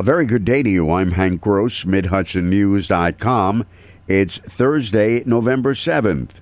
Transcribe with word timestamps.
A 0.00 0.04
very 0.04 0.26
good 0.26 0.44
day 0.44 0.62
to 0.62 0.70
you. 0.70 0.92
I'm 0.92 1.10
Hank 1.10 1.40
Gross, 1.40 1.82
MidHudsonNews.com. 1.82 3.66
It's 4.06 4.38
Thursday, 4.38 5.24
November 5.26 5.74
7th. 5.74 6.40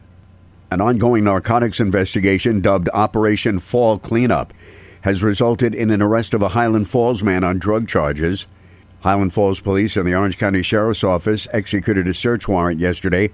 An 0.70 0.82
ongoing 0.82 1.24
narcotics 1.24 1.80
investigation 1.80 2.60
dubbed 2.60 2.90
Operation 2.92 3.58
Fall 3.58 3.98
Cleanup 3.98 4.52
has 5.04 5.22
resulted 5.22 5.74
in 5.74 5.90
an 5.90 6.02
arrest 6.02 6.34
of 6.34 6.42
a 6.42 6.48
Highland 6.48 6.88
Falls 6.88 7.22
man 7.22 7.44
on 7.44 7.58
drug 7.58 7.88
charges. 7.88 8.46
Highland 9.00 9.32
Falls 9.32 9.60
Police 9.60 9.96
and 9.96 10.06
the 10.06 10.14
Orange 10.14 10.36
County 10.36 10.60
Sheriff's 10.60 11.02
Office 11.02 11.48
executed 11.50 12.06
a 12.06 12.12
search 12.12 12.46
warrant 12.46 12.78
yesterday 12.78 13.30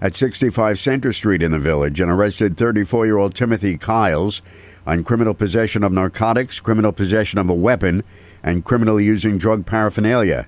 at 0.00 0.14
65 0.14 0.78
Center 0.78 1.12
Street 1.12 1.42
in 1.42 1.52
the 1.52 1.58
village 1.58 2.00
and 2.00 2.10
arrested 2.10 2.56
34 2.56 3.06
year 3.06 3.18
old 3.18 3.34
Timothy 3.34 3.76
Kyles 3.76 4.42
on 4.86 5.04
criminal 5.04 5.34
possession 5.34 5.82
of 5.82 5.92
narcotics, 5.92 6.60
criminal 6.60 6.92
possession 6.92 7.38
of 7.38 7.48
a 7.48 7.54
weapon, 7.54 8.02
and 8.42 8.64
criminal 8.64 9.00
using 9.00 9.38
drug 9.38 9.66
paraphernalia. 9.66 10.46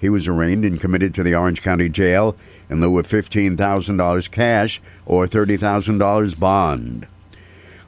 He 0.00 0.08
was 0.08 0.26
arraigned 0.26 0.64
and 0.64 0.80
committed 0.80 1.14
to 1.14 1.22
the 1.22 1.34
Orange 1.34 1.62
County 1.62 1.88
Jail 1.88 2.34
in 2.68 2.80
lieu 2.80 2.98
of 2.98 3.06
$15,000 3.06 4.30
cash 4.30 4.80
or 5.04 5.26
$30,000 5.26 6.40
bond. 6.40 7.06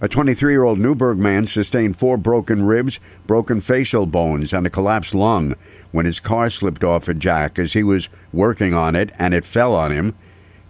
A 0.03 0.09
23 0.09 0.53
year 0.53 0.65
old 0.65 0.79
Newburgh 0.79 1.19
man 1.19 1.47
sustained 1.47 1.97
four 1.97 2.17
broken 2.17 2.65
ribs, 2.65 2.99
broken 3.27 3.61
facial 3.61 4.05
bones, 4.05 4.53
and 4.53 4.67
a 4.67 4.71
collapsed 4.71 5.15
lung 5.15 5.55
when 5.93 6.07
his 6.07 6.21
car 6.21 6.51
slipped 6.51 6.83
off 6.83 7.09
a 7.09 7.15
jack 7.15 7.59
as 7.59 7.73
he 7.73 7.85
was 7.85 8.09
working 8.33 8.75
on 8.75 8.97
it 8.97 9.11
and 9.19 9.33
it 9.33 9.45
fell 9.45 9.75
on 9.75 9.93
him. 9.93 10.15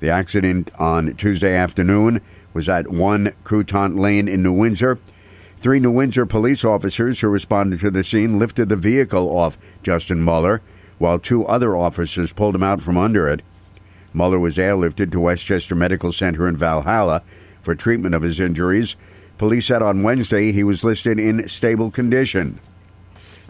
The 0.03 0.11
accident 0.11 0.73
on 0.81 1.13
Tuesday 1.13 1.55
afternoon 1.55 2.23
was 2.53 2.69
at 2.69 2.91
1 2.91 3.35
Crouton 3.45 4.01
Lane 4.01 4.27
in 4.27 4.43
New 4.43 4.53
Windsor. 4.53 4.99
Three 5.59 5.79
New 5.79 5.93
Windsor 5.93 6.27
police 6.27 6.65
officers 6.65 7.21
who 7.21 7.29
responded 7.29 7.79
to 7.79 7.91
the 7.93 8.03
scene 8.03 8.37
lifted 8.37 8.69
the 8.69 8.75
vehicle 8.75 9.29
off 9.31 9.57
Justin 9.85 10.21
Muller, 10.21 10.61
while 10.99 11.21
two 11.21 11.47
other 11.47 11.77
officers 11.77 12.33
pulled 12.33 12.57
him 12.57 12.65
out 12.65 12.81
from 12.81 12.99
under 12.99 13.29
it. 13.29 13.43
Muller 14.13 14.41
was 14.41 14.57
airlifted 14.57 15.13
to 15.13 15.21
Westchester 15.21 15.77
Medical 15.77 16.11
Center 16.11 16.49
in 16.49 16.57
Valhalla 16.57 17.23
for 17.61 17.77
treatment 17.77 18.17
of 18.17 18.23
his 18.23 18.41
injuries. 18.41 18.97
Police 19.39 19.67
said 19.67 19.83
on 19.83 20.03
Wednesday 20.03 20.51
he 20.51 20.65
was 20.65 20.83
listed 20.83 21.17
in 21.17 21.47
stable 21.47 21.93
condition. 21.93 22.59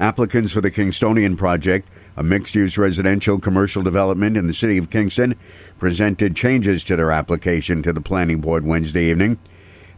Applicants 0.03 0.53
for 0.53 0.61
the 0.61 0.73
Kingstonian 0.73 1.39
project, 1.39 1.87
a 2.17 2.25
mixed 2.25 2.57
use 2.57 2.77
residential 2.77 3.39
commercial 3.39 3.85
development 3.85 4.37
in 4.37 4.49
the 4.49 4.53
city 4.53 4.77
of 4.77 4.91
Kingston, 4.91 5.37
presented 5.79 6.35
changes 6.35 6.83
to 6.83 6.97
their 6.97 7.13
application 7.13 7.85
to 7.85 7.93
the 7.93 8.01
Planning 8.01 8.41
Board 8.41 8.67
Wednesday 8.67 9.05
evening. 9.05 9.39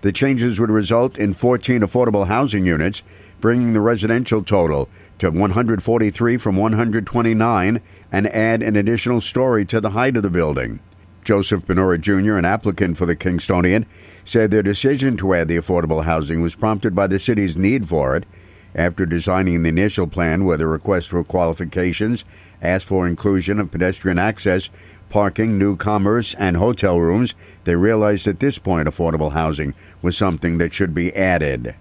The 0.03 0.13
changes 0.13 0.61
would 0.61 0.69
result 0.69 1.17
in 1.17 1.33
14 1.33 1.81
affordable 1.81 2.27
housing 2.27 2.67
units, 2.67 3.03
bringing 3.41 3.73
the 3.73 3.81
residential 3.81 4.45
total 4.45 4.91
to 5.21 5.31
143 5.31 6.37
from 6.37 6.57
129 6.59 7.81
and 8.13 8.27
add 8.27 8.63
an 8.63 8.77
additional 8.77 9.23
story 9.23 9.65
to 9.65 9.81
the 9.81 9.91
height 9.91 10.19
of 10.19 10.23
the 10.23 10.29
building. 10.29 10.81
Joseph 11.25 11.65
Bonura 11.65 11.99
Jr., 11.99 12.37
an 12.37 12.45
applicant 12.45 12.99
for 12.99 13.07
the 13.07 13.17
Kingstonian, 13.17 13.87
said 14.23 14.51
their 14.51 14.63
decision 14.63 15.17
to 15.17 15.33
add 15.33 15.49
the 15.49 15.57
affordable 15.57 16.05
housing 16.05 16.43
was 16.43 16.57
prompted 16.57 16.95
by 16.95 17.07
the 17.07 17.19
city's 17.19 17.57
need 17.57 17.89
for 17.89 18.15
it. 18.15 18.27
After 18.75 19.07
designing 19.07 19.63
the 19.63 19.69
initial 19.69 20.07
plan, 20.07 20.45
where 20.45 20.57
the 20.57 20.67
request 20.67 21.11
for 21.11 21.23
qualifications 21.23 22.25
asked 22.61 22.87
for 22.87 23.07
inclusion 23.07 23.61
of 23.61 23.71
pedestrian 23.71 24.19
access 24.19 24.71
parking, 25.15 25.57
new 25.57 25.77
commerce, 25.77 26.35
and 26.35 26.57
hotel 26.57 26.99
rooms, 26.99 27.37
they 27.63 27.77
realized 27.77 28.27
at 28.27 28.41
this 28.41 28.59
point 28.59 28.89
affordable 28.89 29.31
housing 29.31 29.73
was 30.03 30.17
something 30.17 30.59
that 30.59 30.73
should 30.73 30.93
be 30.93 31.15
added. 31.15 31.77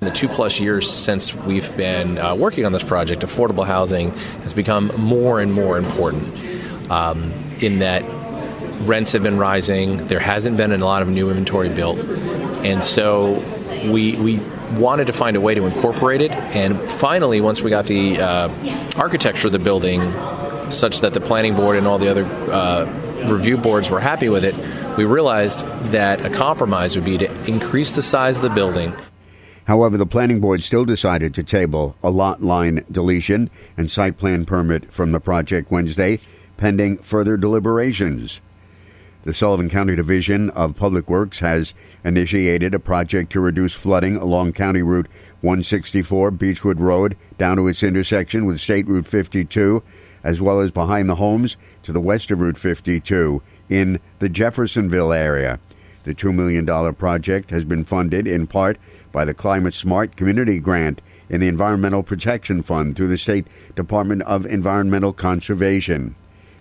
In 0.00 0.06
the 0.06 0.10
two 0.12 0.28
plus 0.28 0.60
years 0.60 0.88
since 0.88 1.34
we've 1.34 1.76
been 1.76 2.16
uh, 2.16 2.36
working 2.36 2.64
on 2.64 2.72
this 2.72 2.84
project, 2.84 3.22
affordable 3.22 3.66
housing 3.66 4.12
has 4.44 4.54
become 4.54 4.92
more 4.96 5.40
and 5.40 5.52
more 5.52 5.78
important 5.78 6.32
um, 6.92 7.32
in 7.60 7.80
that 7.80 8.04
rents 8.82 9.10
have 9.12 9.24
been 9.24 9.36
rising, 9.36 9.96
there 10.06 10.20
hasn't 10.20 10.56
been 10.56 10.70
a 10.70 10.78
lot 10.78 11.02
of 11.02 11.08
new 11.08 11.28
inventory 11.28 11.68
built, 11.68 11.98
and 12.64 12.84
so 12.84 13.42
we, 13.90 14.14
we 14.16 14.40
wanted 14.72 15.06
to 15.06 15.12
find 15.12 15.36
a 15.36 15.40
way 15.40 15.54
to 15.54 15.64
incorporate 15.64 16.20
it. 16.20 16.32
And 16.32 16.80
finally, 16.80 17.40
once 17.40 17.60
we 17.60 17.70
got 17.70 17.86
the 17.86 18.20
uh, 18.20 18.48
architecture 18.96 19.48
of 19.48 19.52
the 19.52 19.58
building 19.58 20.00
such 20.70 21.00
that 21.00 21.14
the 21.14 21.20
planning 21.20 21.56
board 21.56 21.76
and 21.76 21.86
all 21.86 21.98
the 21.98 22.08
other 22.08 22.24
uh, 22.24 22.84
review 23.28 23.56
boards 23.56 23.90
were 23.90 24.00
happy 24.00 24.28
with 24.28 24.44
it, 24.44 24.54
we 24.96 25.04
realized 25.04 25.60
that 25.90 26.24
a 26.24 26.30
compromise 26.30 26.96
would 26.96 27.04
be 27.04 27.18
to 27.18 27.44
increase 27.46 27.92
the 27.92 28.02
size 28.02 28.36
of 28.36 28.42
the 28.42 28.50
building. 28.50 28.94
However, 29.66 29.96
the 29.96 30.06
planning 30.06 30.40
board 30.40 30.62
still 30.62 30.84
decided 30.84 31.34
to 31.34 31.42
table 31.42 31.96
a 32.02 32.10
lot 32.10 32.42
line 32.42 32.84
deletion 32.90 33.50
and 33.76 33.90
site 33.90 34.16
plan 34.16 34.44
permit 34.44 34.92
from 34.92 35.12
the 35.12 35.20
project 35.20 35.70
Wednesday, 35.70 36.18
pending 36.56 36.98
further 36.98 37.36
deliberations. 37.36 38.40
The 39.22 39.34
Sullivan 39.34 39.68
County 39.68 39.94
Division 39.96 40.48
of 40.50 40.76
Public 40.76 41.10
Works 41.10 41.40
has 41.40 41.74
initiated 42.02 42.74
a 42.74 42.78
project 42.78 43.30
to 43.32 43.40
reduce 43.40 43.74
flooding 43.74 44.16
along 44.16 44.54
County 44.54 44.80
Route 44.80 45.08
164 45.42 46.30
Beechwood 46.30 46.80
Road 46.80 47.18
down 47.36 47.58
to 47.58 47.68
its 47.68 47.82
intersection 47.82 48.46
with 48.46 48.60
State 48.60 48.86
Route 48.86 49.06
52 49.06 49.82
as 50.24 50.40
well 50.40 50.60
as 50.60 50.70
behind 50.70 51.06
the 51.06 51.16
homes 51.16 51.58
to 51.82 51.92
the 51.92 52.00
west 52.00 52.30
of 52.30 52.40
Route 52.40 52.56
52 52.56 53.42
in 53.68 54.00
the 54.20 54.30
Jeffersonville 54.30 55.12
area. 55.12 55.60
The 56.04 56.14
$2 56.14 56.34
million 56.34 56.94
project 56.94 57.50
has 57.50 57.66
been 57.66 57.84
funded 57.84 58.26
in 58.26 58.46
part 58.46 58.78
by 59.12 59.26
the 59.26 59.34
Climate 59.34 59.74
Smart 59.74 60.16
Community 60.16 60.58
Grant 60.58 61.02
in 61.28 61.42
the 61.42 61.48
Environmental 61.48 62.02
Protection 62.02 62.62
Fund 62.62 62.96
through 62.96 63.08
the 63.08 63.18
State 63.18 63.46
Department 63.74 64.22
of 64.22 64.46
Environmental 64.46 65.12
Conservation. 65.12 66.14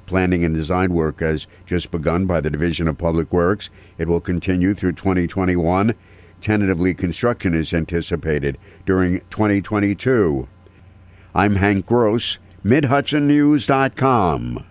Planning 0.10 0.44
and 0.44 0.56
design 0.56 0.96
work 0.96 1.20
has 1.20 1.46
just 1.68 1.92
begun 1.92 2.26
by 2.26 2.42
the 2.42 2.50
Division 2.50 2.88
of 2.88 2.98
Public 2.98 3.32
Works. 3.32 3.70
It 4.00 4.08
will 4.08 4.20
continue 4.20 4.74
through 4.74 4.94
2021. 4.94 5.94
Tentatively, 6.42 6.96
construction 6.96 7.54
is 7.54 7.76
anticipated 7.76 8.58
during 8.88 9.20
2022. 9.30 10.48
I'm 11.36 11.58
Hank 11.58 11.86
Gross. 11.86 12.40
MidHudsonNews.com. 12.66 14.66